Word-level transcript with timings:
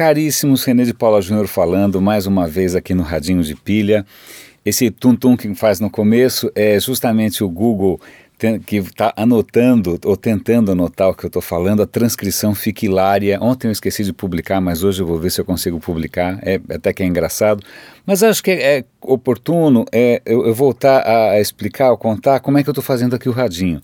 Caríssimos, 0.00 0.64
René 0.64 0.84
de 0.84 0.94
Paula 0.94 1.20
Júnior 1.20 1.46
falando 1.46 2.00
mais 2.00 2.26
uma 2.26 2.48
vez 2.48 2.74
aqui 2.74 2.94
no 2.94 3.02
Radinho 3.02 3.42
de 3.42 3.54
Pilha. 3.54 4.06
Esse 4.64 4.90
tum-tum 4.90 5.36
que 5.36 5.54
faz 5.54 5.78
no 5.78 5.90
começo 5.90 6.50
é 6.54 6.80
justamente 6.80 7.44
o 7.44 7.50
Google 7.50 8.00
que 8.64 8.76
está 8.76 9.12
anotando 9.14 10.00
ou 10.02 10.16
tentando 10.16 10.72
anotar 10.72 11.10
o 11.10 11.14
que 11.14 11.26
eu 11.26 11.28
estou 11.28 11.42
falando, 11.42 11.82
a 11.82 11.86
transcrição 11.86 12.54
fica 12.54 12.86
hilária. 12.86 13.38
Ontem 13.42 13.68
eu 13.68 13.72
esqueci 13.72 14.02
de 14.02 14.14
publicar, 14.14 14.58
mas 14.58 14.82
hoje 14.82 15.02
eu 15.02 15.06
vou 15.06 15.18
ver 15.18 15.30
se 15.30 15.38
eu 15.38 15.44
consigo 15.44 15.78
publicar. 15.78 16.38
É 16.40 16.58
até 16.74 16.94
que 16.94 17.02
é 17.02 17.06
engraçado. 17.06 17.62
Mas 18.06 18.22
acho 18.22 18.42
que 18.42 18.52
é, 18.52 18.78
é 18.78 18.84
oportuno 19.02 19.84
é, 19.92 20.22
eu, 20.24 20.46
eu, 20.46 20.54
voltar 20.54 21.00
a, 21.00 21.32
a 21.32 21.40
explicar, 21.42 21.92
a 21.92 21.96
contar 21.98 22.40
como 22.40 22.56
é 22.56 22.62
que 22.62 22.70
eu 22.70 22.72
estou 22.72 22.82
fazendo 22.82 23.14
aqui 23.14 23.28
o 23.28 23.32
radinho. 23.32 23.82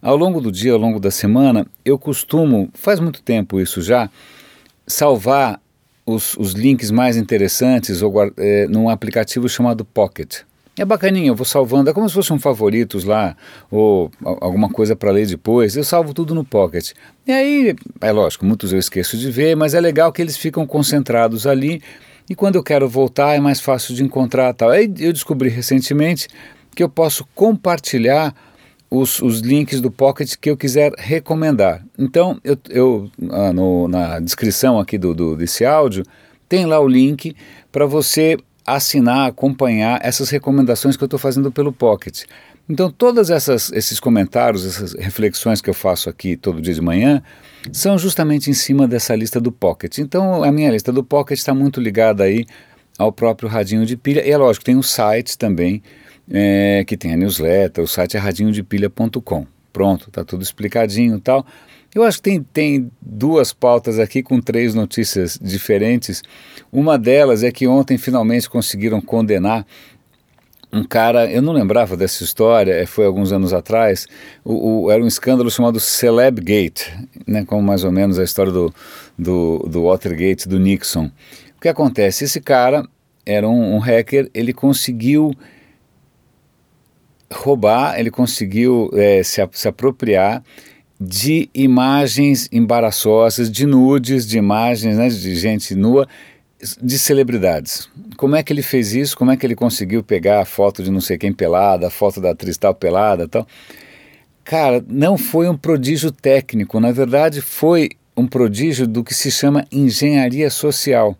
Ao 0.00 0.16
longo 0.16 0.40
do 0.40 0.50
dia, 0.50 0.72
ao 0.72 0.78
longo 0.78 0.98
da 0.98 1.10
semana, 1.10 1.66
eu 1.84 1.98
costumo, 1.98 2.70
faz 2.72 2.98
muito 2.98 3.20
tempo 3.20 3.60
isso 3.60 3.82
já, 3.82 4.08
salvar 4.86 5.60
os, 6.04 6.36
os 6.36 6.52
links 6.52 6.90
mais 6.90 7.16
interessantes 7.16 8.02
ou, 8.02 8.12
é, 8.36 8.66
num 8.66 8.88
aplicativo 8.88 9.48
chamado 9.48 9.84
Pocket. 9.84 10.40
É 10.78 10.84
bacaninha, 10.84 11.28
eu 11.28 11.34
vou 11.34 11.44
salvando, 11.44 11.90
é 11.90 11.92
como 11.92 12.08
se 12.08 12.14
fosse 12.14 12.32
um 12.32 12.38
favoritos 12.38 13.04
lá, 13.04 13.36
ou 13.70 14.10
alguma 14.22 14.70
coisa 14.70 14.96
para 14.96 15.10
ler 15.10 15.26
depois, 15.26 15.76
eu 15.76 15.84
salvo 15.84 16.14
tudo 16.14 16.34
no 16.34 16.44
Pocket. 16.44 16.92
E 17.26 17.32
aí, 17.32 17.76
é 18.00 18.12
lógico, 18.12 18.46
muitos 18.46 18.72
eu 18.72 18.78
esqueço 18.78 19.18
de 19.18 19.30
ver, 19.30 19.54
mas 19.56 19.74
é 19.74 19.80
legal 19.80 20.10
que 20.10 20.22
eles 20.22 20.38
ficam 20.38 20.66
concentrados 20.66 21.46
ali, 21.46 21.82
e 22.30 22.34
quando 22.34 22.54
eu 22.54 22.62
quero 22.62 22.88
voltar 22.88 23.34
é 23.34 23.40
mais 23.40 23.60
fácil 23.60 23.94
de 23.94 24.04
encontrar 24.04 24.54
tal. 24.54 24.70
Aí 24.70 24.90
eu 25.00 25.12
descobri 25.12 25.50
recentemente 25.50 26.28
que 26.74 26.82
eu 26.82 26.88
posso 26.88 27.26
compartilhar 27.34 28.34
os, 28.90 29.22
os 29.22 29.40
links 29.40 29.80
do 29.80 29.90
Pocket 29.90 30.34
que 30.40 30.50
eu 30.50 30.56
quiser 30.56 30.92
recomendar. 30.98 31.84
Então, 31.96 32.40
eu, 32.42 32.58
eu 32.68 33.10
ah, 33.30 33.52
no, 33.52 33.86
na 33.86 34.18
descrição 34.18 34.80
aqui 34.80 34.98
do, 34.98 35.14
do, 35.14 35.36
desse 35.36 35.64
áudio, 35.64 36.04
tem 36.48 36.66
lá 36.66 36.80
o 36.80 36.88
link 36.88 37.36
para 37.70 37.86
você 37.86 38.36
assinar, 38.66 39.28
acompanhar 39.28 40.00
essas 40.02 40.28
recomendações 40.30 40.96
que 40.96 41.02
eu 41.02 41.06
estou 41.06 41.18
fazendo 41.18 41.52
pelo 41.52 41.72
Pocket. 41.72 42.24
Então, 42.68 42.90
todos 42.90 43.30
esses 43.30 43.98
comentários, 43.98 44.64
essas 44.64 44.92
reflexões 44.94 45.60
que 45.60 45.68
eu 45.68 45.74
faço 45.74 46.08
aqui 46.08 46.36
todo 46.36 46.60
dia 46.60 46.74
de 46.74 46.80
manhã, 46.80 47.22
são 47.72 47.98
justamente 47.98 48.48
em 48.48 48.54
cima 48.54 48.86
dessa 48.86 49.14
lista 49.14 49.40
do 49.40 49.50
Pocket. 49.50 49.98
Então, 49.98 50.44
a 50.44 50.52
minha 50.52 50.70
lista 50.70 50.92
do 50.92 51.02
Pocket 51.02 51.38
está 51.38 51.52
muito 51.52 51.80
ligada 51.80 52.24
aí 52.24 52.46
ao 52.96 53.10
próprio 53.10 53.48
radinho 53.48 53.84
de 53.84 53.96
pilha. 53.96 54.24
E 54.24 54.30
é 54.30 54.36
lógico, 54.36 54.64
tem 54.64 54.76
o 54.76 54.82
site 54.82 55.36
também, 55.36 55.82
é, 56.30 56.84
que 56.86 56.96
tem 56.96 57.12
a 57.12 57.16
newsletter, 57.16 57.82
o 57.82 57.88
site 57.88 58.16
é 58.16 58.20
radinhodepilha.com. 58.20 59.46
Pronto, 59.72 60.08
está 60.08 60.24
tudo 60.24 60.42
explicadinho 60.42 61.16
e 61.16 61.20
tal. 61.20 61.44
Eu 61.94 62.04
acho 62.04 62.18
que 62.18 62.22
tem, 62.22 62.42
tem 62.42 62.90
duas 63.02 63.52
pautas 63.52 63.98
aqui 63.98 64.22
com 64.22 64.40
três 64.40 64.74
notícias 64.74 65.38
diferentes. 65.40 66.22
Uma 66.72 66.96
delas 66.96 67.42
é 67.42 67.50
que 67.50 67.66
ontem 67.66 67.98
finalmente 67.98 68.48
conseguiram 68.48 69.00
condenar 69.00 69.66
um 70.72 70.84
cara, 70.84 71.28
eu 71.28 71.42
não 71.42 71.52
lembrava 71.52 71.96
dessa 71.96 72.22
história, 72.22 72.72
é, 72.72 72.86
foi 72.86 73.04
alguns 73.04 73.32
anos 73.32 73.52
atrás, 73.52 74.06
o, 74.44 74.84
o, 74.84 74.90
era 74.90 75.02
um 75.02 75.06
escândalo 75.06 75.50
chamado 75.50 75.80
Celebgate, 75.80 76.96
né, 77.26 77.44
como 77.44 77.60
mais 77.60 77.82
ou 77.82 77.90
menos 77.90 78.20
a 78.20 78.22
história 78.22 78.52
do, 78.52 78.72
do, 79.18 79.66
do 79.68 79.84
Watergate 79.86 80.48
do 80.48 80.60
Nixon. 80.60 81.10
O 81.56 81.60
que 81.60 81.68
acontece? 81.68 82.24
Esse 82.24 82.40
cara 82.40 82.86
era 83.26 83.48
um, 83.48 83.74
um 83.74 83.78
hacker, 83.78 84.30
ele 84.32 84.52
conseguiu 84.52 85.32
roubar, 87.32 87.98
ele 87.98 88.10
conseguiu 88.10 88.90
é, 88.94 89.22
se, 89.22 89.40
se 89.52 89.68
apropriar 89.68 90.42
de 91.00 91.48
imagens 91.54 92.48
embaraçosas, 92.52 93.50
de 93.50 93.64
nudes, 93.64 94.26
de 94.26 94.36
imagens 94.36 94.98
né, 94.98 95.08
de 95.08 95.34
gente 95.36 95.74
nua, 95.74 96.06
de 96.82 96.98
celebridades. 96.98 97.88
Como 98.18 98.36
é 98.36 98.42
que 98.42 98.52
ele 98.52 98.62
fez 98.62 98.92
isso? 98.92 99.16
Como 99.16 99.30
é 99.30 99.36
que 99.36 99.46
ele 99.46 99.54
conseguiu 99.54 100.02
pegar 100.02 100.40
a 100.40 100.44
foto 100.44 100.82
de 100.82 100.90
não 100.90 101.00
sei 101.00 101.16
quem 101.16 101.32
pelada, 101.32 101.86
a 101.86 101.90
foto 101.90 102.20
da 102.20 102.32
atriz 102.32 102.58
tal 102.58 102.74
pelada 102.74 103.26
tal? 103.26 103.46
Cara, 104.44 104.84
não 104.88 105.16
foi 105.16 105.48
um 105.48 105.56
prodígio 105.56 106.10
técnico, 106.10 106.80
na 106.80 106.92
verdade 106.92 107.40
foi 107.40 107.90
um 108.16 108.26
prodígio 108.26 108.86
do 108.86 109.02
que 109.02 109.14
se 109.14 109.30
chama 109.30 109.64
engenharia 109.72 110.50
social. 110.50 111.16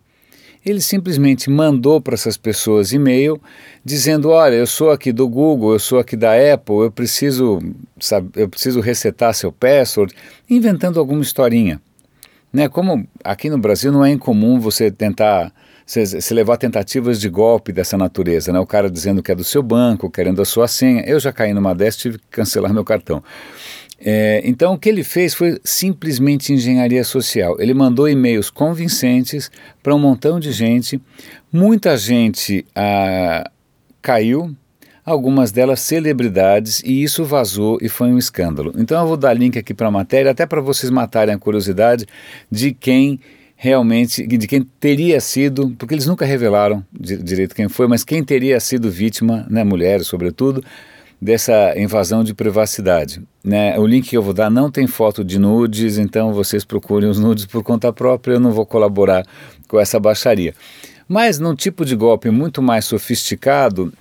Ele 0.65 0.81
simplesmente 0.81 1.49
mandou 1.49 2.01
para 2.01 2.15
essas 2.15 2.37
pessoas 2.37 2.93
e-mail 2.93 3.41
dizendo: 3.85 4.29
Olha, 4.29 4.55
eu 4.55 4.67
sou 4.67 4.91
aqui 4.91 5.11
do 5.11 5.27
Google, 5.29 5.73
eu 5.73 5.79
sou 5.79 5.99
aqui 5.99 6.17
da 6.17 6.33
Apple, 6.33 6.77
eu 6.77 6.91
preciso, 6.91 7.61
sabe, 7.99 8.31
eu 8.37 8.49
preciso 8.49 8.81
resetar 8.81 9.33
seu 9.35 9.51
password, 9.51 10.15
inventando 10.49 11.01
alguma 11.01 11.23
historinha. 11.23 11.81
Né? 12.53 12.69
Como 12.69 13.07
aqui 13.25 13.49
no 13.49 13.59
Brasil 13.59 13.91
não 13.91 14.05
é 14.05 14.11
incomum 14.11 14.59
você 14.61 14.91
tentar 14.91 15.53
se 15.87 16.33
levar 16.33 16.57
tentativas 16.57 17.21
de 17.21 17.29
golpe 17.29 17.73
dessa 17.73 17.99
natureza, 17.99 18.53
né? 18.53 18.61
O 18.61 18.67
cara 18.67 18.89
dizendo 18.89 19.21
que 19.21 19.33
é 19.33 19.35
do 19.35 19.43
seu 19.43 19.61
banco, 19.61 20.09
querendo 20.09 20.41
a 20.41 20.45
sua 20.45 20.69
senha. 20.69 21.03
Eu 21.05 21.19
já 21.19 21.33
caí 21.33 21.53
numa 21.53 21.75
dessas, 21.75 22.01
tive 22.01 22.19
que 22.19 22.27
cancelar 22.31 22.73
meu 22.73 22.85
cartão. 22.85 23.25
É, 24.03 24.41
então, 24.45 24.73
o 24.73 24.79
que 24.79 24.89
ele 24.89 25.05
fez 25.05 25.35
foi 25.35 25.61
simplesmente 25.63 26.53
engenharia 26.53 27.05
social. 27.05 27.57
Ele 27.61 27.75
mandou 27.75 28.09
e-mails 28.09 28.49
convincentes 28.49 29.51
para 29.83 29.95
um 29.95 29.99
montão 29.99 30.41
de 30.41 30.53
gente. 30.53 31.01
Muita 31.53 31.99
gente 31.99 32.65
ah, 32.75 33.51
caiu, 34.01 34.55
algumas 35.05 35.53
delas 35.53 35.81
celebridades, 35.81 36.81
e 36.85 37.03
isso 37.03 37.25
vazou 37.25 37.79
e 37.83 37.89
foi 37.89 38.09
um 38.09 38.17
escândalo. 38.17 38.73
Então, 38.79 39.01
eu 39.01 39.07
vou 39.07 39.17
dar 39.17 39.35
link 39.35 39.59
aqui 39.59 39.75
para 39.75 39.89
a 39.89 39.91
matéria, 39.91 40.31
até 40.31 40.47
para 40.47 40.61
vocês 40.63 40.91
matarem 40.91 41.35
a 41.35 41.39
curiosidade 41.39 42.07
de 42.51 42.73
quem 42.73 43.21
realmente, 43.55 44.27
de 44.27 44.47
quem 44.47 44.63
teria 44.63 45.21
sido, 45.21 45.75
porque 45.79 45.93
eles 45.93 46.07
nunca 46.07 46.25
revelaram 46.25 46.83
direito 46.91 47.55
quem 47.55 47.69
foi, 47.69 47.87
mas 47.87 48.03
quem 48.03 48.25
teria 48.25 48.59
sido 48.59 48.91
vítima, 48.91 49.47
né, 49.51 49.63
mulheres 49.63 50.07
sobretudo, 50.07 50.65
dessa 51.21 51.75
invasão 51.77 52.25
de 52.25 52.33
privacidade. 52.33 53.23
Né? 53.45 53.79
O 53.79 53.87
link 53.87 54.09
que 54.09 54.17
eu 54.17 54.23
vou 54.23 54.33
dar 54.33 54.51
não 54.51 54.71
tem 54.71 54.87
foto 54.87 55.23
de 55.23 55.39
nudes, 55.39 55.99
então 55.99 56.33
vocês 56.33 56.65
procurem 56.65 57.11
os 57.11 57.19
nudes 57.19 57.45
por 57.45 57.63
conta 57.63 57.93
própria, 57.93 58.35
eu 58.35 58.41
não 58.41 58.53
vou 58.53 58.65
colaborar 58.65 59.27
com 59.69 59.79
essa 59.79 60.01
baixaria. 60.01 60.55
Mas 61.07 61.39
num 61.39 61.55
tipo 61.55 61.85
de 61.85 61.95
golpe 61.95 62.31
muito 62.31 62.63
mais 62.63 62.85
sofisticado, 62.85 63.93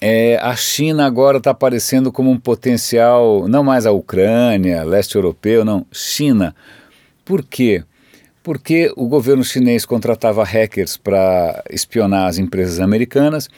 é, 0.00 0.36
a 0.36 0.54
China 0.54 1.06
agora 1.06 1.38
está 1.38 1.50
aparecendo 1.50 2.12
como 2.12 2.30
um 2.30 2.38
potencial, 2.38 3.48
não 3.48 3.64
mais 3.64 3.86
a 3.86 3.90
Ucrânia, 3.90 4.84
leste 4.84 5.16
europeu, 5.16 5.64
não, 5.64 5.86
China. 5.90 6.54
Por 7.24 7.42
quê? 7.42 7.82
Porque 8.42 8.92
o 8.96 9.08
governo 9.08 9.42
chinês 9.42 9.86
contratava 9.86 10.44
hackers 10.44 10.98
para 10.98 11.64
espionar 11.70 12.28
as 12.28 12.36
empresas 12.36 12.80
americanas, 12.80 13.48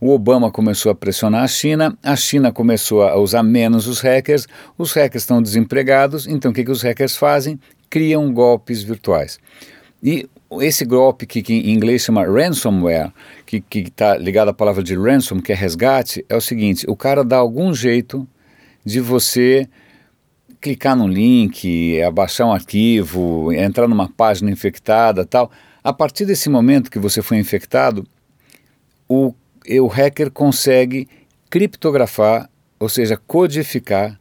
o 0.00 0.10
Obama 0.10 0.50
começou 0.50 0.90
a 0.92 0.94
pressionar 0.94 1.44
a 1.44 1.48
China, 1.48 1.96
a 2.02 2.16
China 2.16 2.52
começou 2.52 3.02
a 3.02 3.16
usar 3.16 3.42
menos 3.42 3.86
os 3.86 4.00
hackers, 4.00 4.46
os 4.76 4.92
hackers 4.92 5.22
estão 5.22 5.40
desempregados, 5.40 6.26
então 6.26 6.50
o 6.50 6.54
que, 6.54 6.64
que 6.64 6.70
os 6.70 6.82
hackers 6.82 7.16
fazem? 7.16 7.58
Criam 7.88 8.32
golpes 8.32 8.82
virtuais. 8.82 9.38
E 10.02 10.28
esse 10.60 10.84
golpe 10.84 11.26
que, 11.26 11.42
que, 11.42 11.54
em 11.54 11.72
inglês 11.72 12.02
chama 12.02 12.24
ransomware, 12.24 13.12
que 13.44 13.64
está 13.72 14.16
ligado 14.16 14.48
à 14.48 14.54
palavra 14.54 14.82
de 14.82 14.94
ransom, 14.94 15.40
que 15.40 15.52
é 15.52 15.54
resgate, 15.54 16.24
é 16.28 16.36
o 16.36 16.40
seguinte: 16.40 16.84
o 16.88 16.94
cara 16.94 17.24
dá 17.24 17.36
algum 17.36 17.74
jeito 17.74 18.26
de 18.84 19.00
você 19.00 19.68
clicar 20.60 20.96
num 20.96 21.08
link, 21.08 22.00
abaixar 22.02 22.46
um 22.46 22.52
arquivo, 22.52 23.52
entrar 23.52 23.88
numa 23.88 24.08
página 24.08 24.50
infectada 24.50 25.24
tal. 25.24 25.50
A 25.82 25.92
partir 25.92 26.24
desse 26.24 26.48
momento 26.48 26.90
que 26.90 26.98
você 26.98 27.22
foi 27.22 27.38
infectado, 27.38 28.04
o 29.08 29.32
o 29.80 29.86
hacker 29.86 30.30
consegue 30.30 31.08
criptografar, 31.50 32.48
ou 32.78 32.88
seja, 32.88 33.16
codificar 33.26 34.18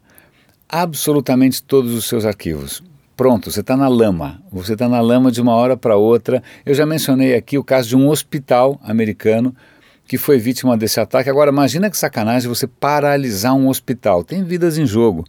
absolutamente 0.67 1.61
todos 1.61 1.93
os 1.93 2.05
seus 2.05 2.25
arquivos. 2.25 2.83
Pronto, 3.15 3.49
você 3.49 3.61
está 3.61 3.77
na 3.77 3.87
lama. 3.87 4.41
Você 4.51 4.73
está 4.73 4.89
na 4.89 4.99
lama 4.99 5.31
de 5.31 5.41
uma 5.41 5.53
hora 5.53 5.77
para 5.77 5.95
outra. 5.95 6.43
Eu 6.65 6.73
já 6.73 6.85
mencionei 6.85 7.33
aqui 7.33 7.57
o 7.57 7.63
caso 7.63 7.87
de 7.87 7.95
um 7.95 8.09
hospital 8.09 8.79
americano 8.83 9.55
que 10.07 10.17
foi 10.17 10.37
vítima 10.37 10.77
desse 10.77 10.99
ataque. 10.99 11.29
Agora, 11.29 11.49
imagina 11.49 11.89
que 11.89 11.97
sacanagem 11.97 12.49
você 12.49 12.67
paralisar 12.67 13.55
um 13.55 13.69
hospital. 13.69 14.23
Tem 14.23 14.43
vidas 14.43 14.77
em 14.77 14.85
jogo. 14.85 15.23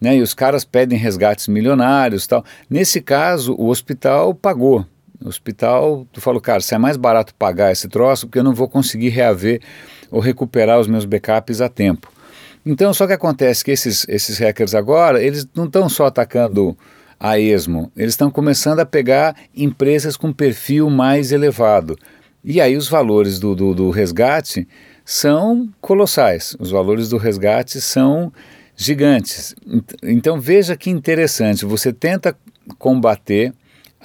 Né? 0.00 0.16
E 0.16 0.22
os 0.22 0.34
caras 0.34 0.64
pedem 0.64 0.98
resgates 0.98 1.48
milionários 1.48 2.26
tal. 2.26 2.44
Nesse 2.68 3.00
caso, 3.00 3.54
o 3.58 3.68
hospital 3.68 4.34
pagou. 4.34 4.86
No 5.20 5.28
hospital, 5.28 6.06
tu 6.12 6.20
fala, 6.20 6.40
cara, 6.40 6.60
se 6.60 6.74
é 6.74 6.78
mais 6.78 6.96
barato 6.96 7.34
pagar 7.34 7.70
esse 7.70 7.88
troço, 7.88 8.26
porque 8.26 8.38
eu 8.38 8.44
não 8.44 8.54
vou 8.54 8.68
conseguir 8.68 9.10
reaver 9.10 9.60
ou 10.10 10.18
recuperar 10.20 10.80
os 10.80 10.86
meus 10.86 11.04
backups 11.04 11.60
a 11.60 11.68
tempo. 11.68 12.10
Então, 12.64 12.92
só 12.92 13.06
que 13.06 13.12
acontece 13.12 13.64
que 13.64 13.70
esses, 13.70 14.06
esses 14.08 14.38
hackers 14.38 14.74
agora, 14.74 15.22
eles 15.22 15.46
não 15.54 15.64
estão 15.64 15.88
só 15.88 16.06
atacando 16.06 16.76
a 17.18 17.38
esmo, 17.38 17.92
eles 17.94 18.14
estão 18.14 18.30
começando 18.30 18.80
a 18.80 18.86
pegar 18.86 19.36
empresas 19.54 20.16
com 20.16 20.32
perfil 20.32 20.88
mais 20.88 21.32
elevado. 21.32 21.98
E 22.42 22.60
aí 22.60 22.76
os 22.76 22.88
valores 22.88 23.38
do, 23.38 23.54
do, 23.54 23.74
do 23.74 23.90
resgate 23.90 24.66
são 25.04 25.68
colossais, 25.82 26.56
os 26.58 26.70
valores 26.70 27.10
do 27.10 27.18
resgate 27.18 27.78
são 27.80 28.32
gigantes. 28.74 29.54
Então 30.02 30.40
veja 30.40 30.76
que 30.76 30.88
interessante, 30.88 31.66
você 31.66 31.92
tenta 31.92 32.34
combater 32.78 33.52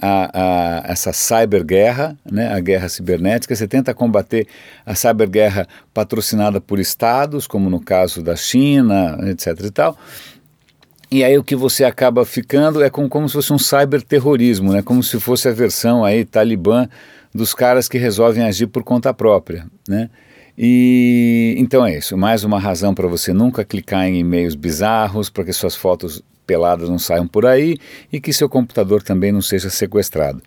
a, 0.05 0.29
a, 0.33 0.91
essa 0.91 1.11
cyberguerra, 1.11 2.15
né, 2.31 2.53
a 2.53 2.59
guerra 2.59 2.87
cibernética, 2.87 3.55
você 3.55 3.67
tenta 3.67 3.93
combater 3.93 4.47
a 4.85 4.93
cyberguerra 4.93 5.67
patrocinada 5.91 6.61
por 6.61 6.79
estados, 6.79 7.47
como 7.47 7.69
no 7.69 7.79
caso 7.79 8.21
da 8.21 8.35
China, 8.35 9.17
etc. 9.23 9.59
e 9.65 9.71
tal. 9.71 9.97
E 11.09 11.23
aí 11.23 11.37
o 11.37 11.43
que 11.43 11.55
você 11.55 11.83
acaba 11.83 12.23
ficando 12.23 12.83
é 12.83 12.89
como, 12.89 13.09
como 13.09 13.27
se 13.27 13.33
fosse 13.33 13.51
um 13.51 13.57
cyberterrorismo, 13.57 14.73
né? 14.73 14.83
como 14.83 15.01
se 15.01 15.19
fosse 15.19 15.47
a 15.47 15.51
versão 15.51 16.05
aí 16.05 16.23
talibã 16.23 16.87
dos 17.33 17.53
caras 17.53 17.89
que 17.89 17.97
resolvem 17.97 18.43
agir 18.43 18.67
por 18.67 18.83
conta 18.83 19.13
própria. 19.13 19.65
Né? 19.87 20.09
E 20.57 21.55
então 21.57 21.85
é 21.85 21.97
isso, 21.97 22.15
mais 22.15 22.43
uma 22.43 22.59
razão 22.59 22.93
para 22.93 23.07
você 23.07 23.33
nunca 23.33 23.65
clicar 23.65 24.07
em 24.07 24.19
e-mails 24.19 24.55
bizarros, 24.55 25.29
para 25.29 25.43
que 25.43 25.51
suas 25.53 25.75
fotos 25.75 26.23
peladas 26.45 26.89
não 26.89 26.99
saiam 26.99 27.27
por 27.27 27.45
aí 27.45 27.77
e 28.11 28.19
que 28.19 28.31
seu 28.33 28.47
computador 28.47 29.01
também 29.01 29.31
não 29.31 29.41
seja 29.41 29.69
sequestrado. 29.69 30.41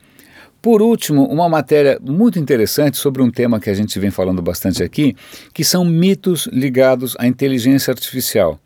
Por 0.61 0.83
último, 0.83 1.25
uma 1.27 1.49
matéria 1.49 1.99
muito 2.03 2.39
interessante 2.39 2.97
sobre 2.97 3.23
um 3.23 3.31
tema 3.31 3.61
que 3.61 3.71
a 3.71 3.75
gente 3.75 3.99
vem 3.99 4.11
falando 4.11 4.43
bastante 4.43 4.83
aqui, 4.83 5.17
que 5.55 5.63
são 5.63 5.85
mitos 5.85 6.49
ligados 6.53 7.15
à 7.19 7.27
inteligência 7.27 7.93
artificial. 7.93 8.59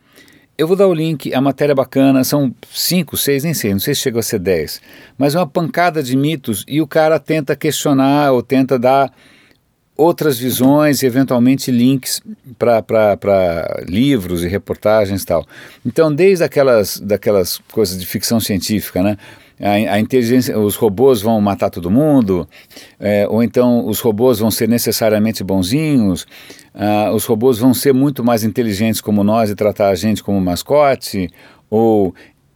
Eu 0.57 0.67
vou 0.67 0.77
dar 0.77 0.87
o 0.87 0.95
link, 0.95 1.35
a 1.35 1.41
matéria 1.41 1.73
é 1.73 1.75
bacana, 1.75 2.25
são 2.25 2.55
cinco, 2.71 3.17
seis, 3.17 3.45
nem 3.45 3.53
sei, 3.53 3.73
não 3.73 3.81
sei 3.81 3.95
se 3.95 4.03
chega 4.03 4.21
a 4.21 4.23
ser 4.23 4.39
dez, 4.39 4.81
mas 5.19 5.35
é 5.35 5.39
uma 5.39 5.47
pancada 5.47 6.03
de 6.03 6.17
mitos 6.17 6.65
e 6.69 6.81
o 6.81 6.87
cara 6.87 7.19
tenta 7.19 7.57
questionar 7.57 8.33
ou 8.33 8.43
tenta 8.43 8.79
dar 8.79 9.13
outras 9.97 10.39
visões 10.39 11.03
e 11.03 11.07
eventualmente 11.07 11.71
links 11.71 12.21
para 12.59 13.85
livros 13.87 14.43
e 14.43 14.49
reportagens 14.49 15.23
e 15.23 15.27
tal. 15.27 15.47
Então, 15.85 16.13
desde 16.13 16.45
aquelas 16.45 16.99
daquelas 16.99 17.59
coisas 17.73 17.99
de 17.99 18.07
ficção 18.07 18.41
científica, 18.41 19.03
né? 19.03 19.17
A, 19.61 19.95
a 19.95 20.01
inteligência, 20.01 20.59
os 20.59 20.75
robôs 20.75 21.23
vão 21.23 21.41
matar 21.41 21.71
todo 21.71 21.89
mundo, 21.89 22.49
é, 22.99 23.29
ou 23.29 23.45
então 23.45 23.87
os 23.87 24.01
robôs 24.01 24.41
vão 24.41 24.51
ser 24.51 24.69
necessariamente 24.69 25.45
bonzinhos, 25.45 26.27
uh, 26.75 27.15
os 27.15 27.25
robôs 27.25 27.59
vão 27.59 27.73
ser 27.73 27.95
muito 27.95 28.25
mais 28.25 28.43
inteligentes 28.43 29.01
como 29.01 29.23
nós 29.23 29.51
e 29.51 29.55
tratar 29.55 29.91
a 29.91 29.95
gente 29.95 30.21
como 30.21 30.41
mascote, 30.41 31.31
ou 31.71 32.13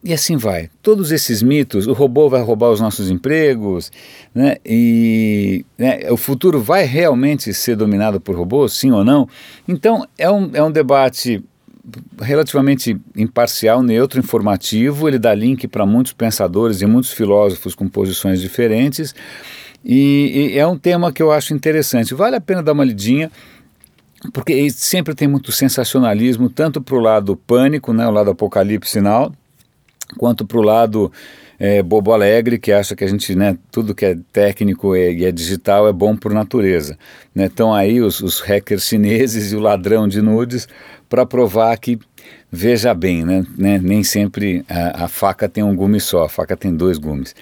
e 0.06 0.12
assim 0.12 0.36
vai. 0.36 0.70
Todos 0.80 1.10
esses 1.10 1.42
mitos, 1.42 1.88
o 1.88 1.92
robô 1.92 2.28
vai 2.28 2.40
roubar 2.40 2.70
os 2.70 2.80
nossos 2.80 3.10
empregos, 3.10 3.90
né? 4.32 4.56
E 4.64 5.66
né, 5.76 6.08
o 6.12 6.16
futuro 6.16 6.60
vai 6.60 6.84
realmente 6.84 7.52
ser 7.52 7.74
dominado 7.74 8.20
por 8.20 8.36
robôs, 8.36 8.72
sim 8.72 8.92
ou 8.92 9.04
não? 9.04 9.28
Então 9.66 10.06
é 10.16 10.30
um, 10.30 10.50
é 10.54 10.62
um 10.62 10.70
debate 10.70 11.42
relativamente 12.20 12.96
imparcial, 13.16 13.82
neutro, 13.82 14.20
informativo. 14.20 15.08
Ele 15.08 15.18
dá 15.18 15.34
link 15.34 15.66
para 15.66 15.84
muitos 15.84 16.12
pensadores 16.12 16.82
e 16.82 16.86
muitos 16.86 17.10
filósofos 17.10 17.74
com 17.74 17.88
posições 17.88 18.40
diferentes. 18.40 19.12
E, 19.84 20.52
e 20.52 20.58
é 20.58 20.66
um 20.68 20.78
tema 20.78 21.10
que 21.10 21.20
eu 21.20 21.32
acho 21.32 21.52
interessante. 21.52 22.14
Vale 22.14 22.36
a 22.36 22.40
pena 22.40 22.62
dar 22.62 22.72
uma 22.72 22.84
lidinha 22.84 23.28
porque 24.32 24.70
sempre 24.70 25.14
tem 25.14 25.26
muito 25.26 25.50
sensacionalismo, 25.50 26.48
tanto 26.48 26.80
para 26.80 26.94
o 26.94 27.00
lado 27.00 27.36
pânico, 27.36 27.92
né, 27.92 28.06
o 28.06 28.10
lado 28.10 28.30
apocalipse 28.30 28.92
sinal, 28.92 29.32
quanto 30.16 30.46
para 30.46 30.58
o 30.58 30.62
lado 30.62 31.12
é, 31.58 31.82
bobo 31.82 32.12
alegre, 32.12 32.58
que 32.58 32.72
acha 32.72 32.94
que 32.94 33.04
a 33.04 33.06
gente, 33.06 33.34
né, 33.34 33.56
tudo 33.70 33.94
que 33.94 34.04
é 34.04 34.16
técnico 34.32 34.94
e 34.94 35.24
é, 35.24 35.28
é 35.28 35.32
digital 35.32 35.88
é 35.88 35.92
bom 35.92 36.16
por 36.16 36.32
natureza. 36.32 36.98
Né? 37.34 37.46
Então 37.46 37.74
aí 37.74 38.00
os, 38.00 38.20
os 38.20 38.40
hackers 38.40 38.84
chineses 38.84 39.52
e 39.52 39.56
o 39.56 39.60
ladrão 39.60 40.06
de 40.06 40.20
nudes 40.20 40.68
para 41.08 41.24
provar 41.24 41.76
que, 41.78 41.98
veja 42.50 42.92
bem, 42.92 43.24
né, 43.24 43.44
né 43.56 43.78
nem 43.78 44.02
sempre 44.02 44.64
a, 44.68 45.04
a, 45.04 45.08
faca 45.08 45.48
tem 45.48 45.64
um 45.64 45.74
gume 45.74 46.00
só, 46.00 46.24
a 46.24 46.28
faca 46.28 46.56
tem 46.56 46.74
dois 46.74 46.98
gumes. 46.98 47.34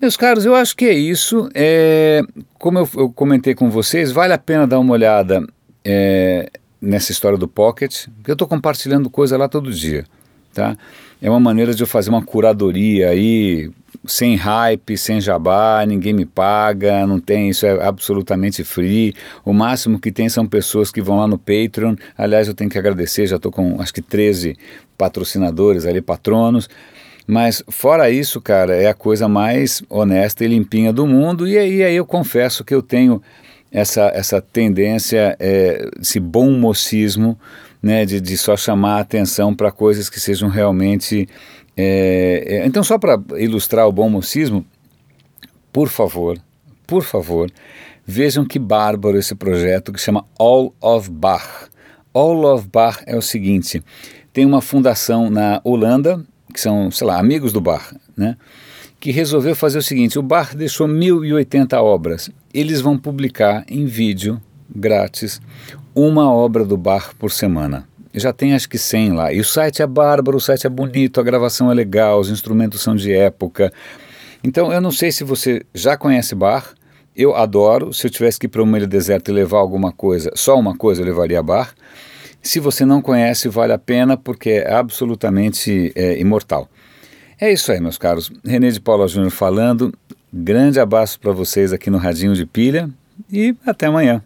Meus 0.00 0.16
caros, 0.16 0.46
eu 0.46 0.54
acho 0.54 0.74
que 0.76 0.86
é 0.86 0.94
isso. 0.94 1.48
É, 1.54 2.22
como 2.58 2.78
eu, 2.78 2.88
eu 2.96 3.10
comentei 3.10 3.54
com 3.54 3.68
vocês, 3.68 4.10
vale 4.10 4.32
a 4.32 4.38
pena 4.38 4.66
dar 4.66 4.78
uma 4.78 4.94
olhada 4.94 5.46
é, 5.84 6.48
nessa 6.80 7.12
história 7.12 7.36
do 7.36 7.46
Pocket, 7.46 8.06
porque 8.16 8.30
eu 8.30 8.34
estou 8.34 8.48
compartilhando 8.48 9.10
coisa 9.10 9.36
lá 9.36 9.46
todo 9.46 9.70
dia, 9.70 10.06
tá? 10.54 10.76
É 11.22 11.28
uma 11.28 11.40
maneira 11.40 11.74
de 11.74 11.82
eu 11.82 11.86
fazer 11.86 12.10
uma 12.10 12.22
curadoria 12.22 13.10
aí, 13.10 13.70
sem 14.06 14.36
hype, 14.36 14.96
sem 14.96 15.20
jabá, 15.20 15.84
ninguém 15.86 16.12
me 16.12 16.24
paga, 16.24 17.06
não 17.06 17.20
tem, 17.20 17.50
isso 17.50 17.66
é 17.66 17.86
absolutamente 17.86 18.64
free. 18.64 19.14
O 19.44 19.52
máximo 19.52 19.98
que 19.98 20.10
tem 20.10 20.28
são 20.28 20.46
pessoas 20.46 20.90
que 20.90 21.02
vão 21.02 21.18
lá 21.18 21.26
no 21.26 21.38
Patreon. 21.38 21.94
Aliás, 22.16 22.48
eu 22.48 22.54
tenho 22.54 22.70
que 22.70 22.78
agradecer, 22.78 23.26
já 23.26 23.36
estou 23.36 23.52
com 23.52 23.80
acho 23.80 23.92
que 23.92 24.00
13 24.00 24.56
patrocinadores 24.96 25.84
ali, 25.84 26.00
patronos. 26.00 26.68
Mas 27.26 27.62
fora 27.68 28.10
isso, 28.10 28.40
cara, 28.40 28.74
é 28.74 28.88
a 28.88 28.94
coisa 28.94 29.28
mais 29.28 29.82
honesta 29.88 30.44
e 30.44 30.48
limpinha 30.48 30.92
do 30.92 31.06
mundo. 31.06 31.46
E 31.46 31.56
aí, 31.56 31.82
aí 31.82 31.94
eu 31.94 32.06
confesso 32.06 32.64
que 32.64 32.74
eu 32.74 32.82
tenho 32.82 33.22
essa, 33.70 34.10
essa 34.14 34.40
tendência, 34.40 35.36
é, 35.38 35.88
esse 36.00 36.18
bom 36.18 36.50
mocismo 36.50 37.38
né, 37.82 38.04
de, 38.04 38.20
de 38.20 38.36
só 38.36 38.56
chamar 38.56 38.96
a 38.96 39.00
atenção 39.00 39.54
para 39.54 39.70
coisas 39.70 40.10
que 40.10 40.20
sejam 40.20 40.48
realmente. 40.48 41.28
É, 41.76 42.44
é, 42.46 42.66
então, 42.66 42.82
só 42.82 42.98
para 42.98 43.20
ilustrar 43.36 43.86
o 43.86 43.92
bom 43.92 44.08
mocismo, 44.08 44.64
por 45.72 45.88
favor, 45.88 46.38
por 46.86 47.02
favor, 47.02 47.50
vejam 48.04 48.44
que 48.44 48.58
bárbaro 48.58 49.18
esse 49.18 49.34
projeto 49.34 49.92
que 49.92 50.00
chama 50.00 50.24
All 50.38 50.74
of 50.80 51.10
Bach. 51.10 51.68
All 52.12 52.44
of 52.54 52.68
Bach 52.68 53.02
é 53.06 53.16
o 53.16 53.22
seguinte: 53.22 53.82
tem 54.32 54.44
uma 54.44 54.60
fundação 54.60 55.30
na 55.30 55.60
Holanda, 55.64 56.24
que 56.52 56.60
são, 56.60 56.90
sei 56.90 57.06
lá, 57.06 57.18
amigos 57.18 57.52
do 57.52 57.60
Bach, 57.60 57.94
né? 58.16 58.36
que 59.00 59.10
resolveu 59.10 59.56
fazer 59.56 59.78
o 59.78 59.82
seguinte: 59.82 60.18
o 60.18 60.22
Bach 60.22 60.54
deixou 60.54 60.86
1080 60.86 61.80
obras. 61.80 62.30
Eles 62.52 62.80
vão 62.80 62.98
publicar 62.98 63.64
em 63.66 63.86
vídeo, 63.86 64.40
grátis, 64.68 65.40
uma 66.00 66.32
obra 66.32 66.64
do 66.64 66.76
bar 66.76 67.12
por 67.18 67.30
semana. 67.30 67.86
Já 68.14 68.32
tem 68.32 68.54
acho 68.54 68.68
que 68.68 68.78
100 68.78 69.12
lá. 69.12 69.32
E 69.32 69.40
o 69.40 69.44
site 69.44 69.82
é 69.82 69.86
bárbaro, 69.86 70.38
o 70.38 70.40
site 70.40 70.66
é 70.66 70.70
bonito, 70.70 71.20
a 71.20 71.22
gravação 71.22 71.70
é 71.70 71.74
legal, 71.74 72.18
os 72.18 72.30
instrumentos 72.30 72.80
são 72.80 72.96
de 72.96 73.12
época. 73.12 73.70
Então 74.42 74.72
eu 74.72 74.80
não 74.80 74.90
sei 74.90 75.12
se 75.12 75.22
você 75.22 75.62
já 75.74 75.96
conhece 75.96 76.34
bar. 76.34 76.74
Eu 77.14 77.36
adoro. 77.36 77.92
Se 77.92 78.06
eu 78.06 78.10
tivesse 78.10 78.38
que 78.38 78.46
ir 78.46 78.48
para 78.48 78.62
uma 78.62 78.78
ilha 78.78 78.86
deserta 78.86 79.30
e 79.30 79.34
levar 79.34 79.58
alguma 79.58 79.92
coisa, 79.92 80.30
só 80.34 80.58
uma 80.58 80.74
coisa 80.74 81.02
eu 81.02 81.06
levaria 81.06 81.42
bar. 81.42 81.74
Se 82.42 82.58
você 82.58 82.86
não 82.86 83.02
conhece, 83.02 83.48
vale 83.48 83.72
a 83.72 83.78
pena 83.78 84.16
porque 84.16 84.50
é 84.50 84.72
absolutamente 84.72 85.92
é, 85.94 86.18
imortal. 86.18 86.66
É 87.38 87.52
isso 87.52 87.70
aí, 87.70 87.80
meus 87.80 87.98
caros. 87.98 88.32
René 88.44 88.70
de 88.70 88.80
Paula 88.80 89.06
Júnior 89.06 89.30
falando. 89.30 89.92
Grande 90.32 90.80
abraço 90.80 91.20
para 91.20 91.32
vocês 91.32 91.72
aqui 91.72 91.90
no 91.90 91.98
Radinho 91.98 92.34
de 92.34 92.46
Pilha 92.46 92.88
e 93.30 93.54
até 93.66 93.86
amanhã. 93.86 94.22